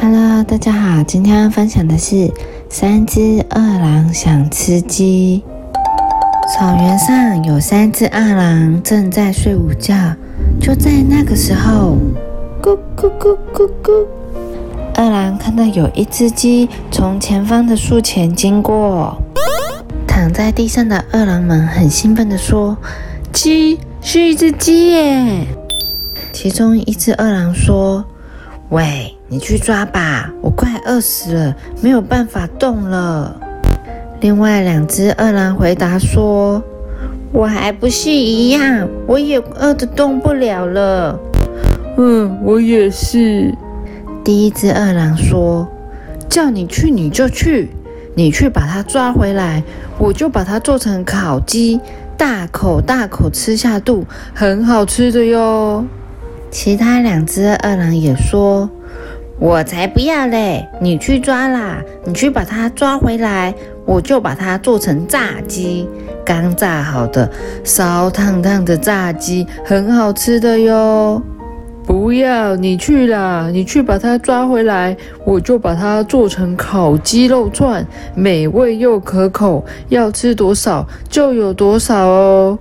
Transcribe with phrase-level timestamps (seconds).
[0.00, 2.32] Hello，大家好，今天要分享的是
[2.70, 5.42] 三只二狼想吃鸡。
[6.54, 10.14] 草原上有三只二狼正在睡午觉，
[10.60, 11.96] 就在那个时候，
[12.62, 14.06] 咕咕咕咕咕，
[14.94, 19.20] 二狼看到有一只鸡从前方的树前经过，
[20.06, 22.78] 躺在地上的二狼们很兴奋地说
[23.34, 25.44] ：“鸡，是一只鸡耶！”
[26.32, 28.04] 其中一只二狼说
[28.70, 33.34] ：“喂，你去抓吧，我快饿死了，没有办法动了。”
[34.20, 36.62] 另外两只饿狼回答说
[37.32, 41.18] ：“我还不是一样，我也饿得动不了了。
[41.96, 43.54] ”“嗯，我也是。”
[44.22, 45.66] 第一只饿狼说
[46.28, 47.70] ：“叫你去你就去，
[48.14, 49.62] 你去把它抓回来，
[49.96, 51.80] 我就把它做成烤鸡，
[52.18, 55.86] 大口大口吃下肚，很好吃的哟。”
[56.50, 58.68] 其他两只二狼也说
[59.38, 60.66] ：“我才不要嘞！
[60.80, 63.54] 你去抓啦，你去把它抓回来，
[63.84, 65.86] 我就把它做成炸鸡，
[66.24, 67.30] 刚炸好的
[67.64, 71.22] 烧烫烫的炸鸡，很好吃的哟。
[71.86, 82.58] ”“不要，你去啦，你去把它抓回来，我就把它做成烤鸡肉串，美味又可口，要吃多少就有多少哦。”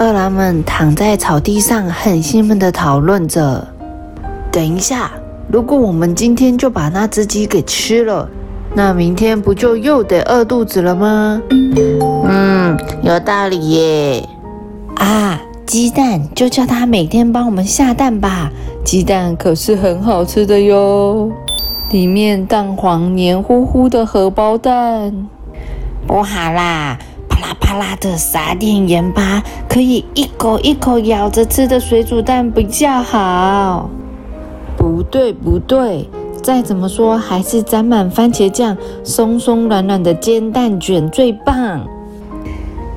[0.00, 3.66] 二郎们躺在草地上，很兴奋地讨论着。
[4.52, 5.10] 等一下，
[5.50, 8.28] 如果我们今天就把那只鸡给吃了，
[8.76, 11.42] 那明天不就又得饿肚子了吗？
[11.50, 14.28] 嗯，有道理耶。
[14.94, 18.52] 啊，鸡蛋就叫它每天帮我们下蛋吧。
[18.84, 21.28] 鸡蛋可是很好吃的哟，
[21.90, 25.26] 里面蛋黄黏糊糊的荷包蛋。
[26.06, 26.96] 不好啦！
[27.28, 33.90] 啪啦啪啦的撒点盐巴，可以一口一口咬着吃的水煮蛋比较好。
[34.76, 36.08] 不对不对，
[36.42, 41.86] 再怎么说还是沾满番茄酱、松松软软的煎蛋卷最棒。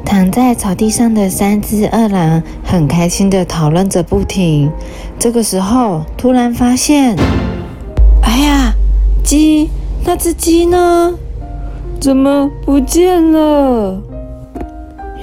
[0.06, 4.72] 躺在草地上的三只饿狼很开心地讨论着不停。
[5.18, 7.16] 这个时候，突然发现，
[8.22, 8.74] 哎呀，
[9.24, 9.70] 鸡，
[10.06, 11.14] 那只鸡呢？
[12.00, 14.02] 怎么不见了？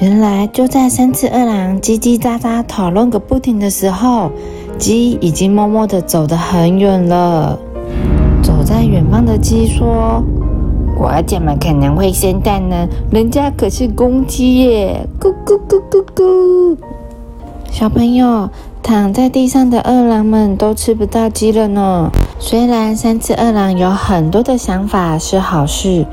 [0.00, 4.30] 原来就在三只二狼叽叽喳喳讨论个不停的时候，
[4.78, 7.58] 鸡已经默默地走得很远了。
[8.40, 10.22] 走在远方的鸡说
[10.96, 12.86] ：“我怎么可能会生蛋呢？
[13.10, 16.76] 人家可是公鸡耶！”咕咕咕咕咕。
[17.68, 18.48] 小朋友，
[18.80, 22.08] 躺在地上的二狼们都吃不到鸡了呢。
[22.38, 26.06] 虽然三只二狼有很多的想法是好事。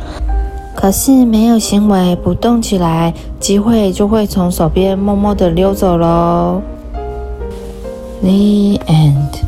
[0.76, 6.62] 可是没有行为，不动起来，机会就会从手边默默的溜走喽。
[8.22, 9.45] The end.